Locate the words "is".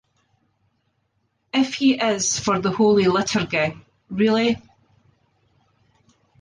1.93-2.39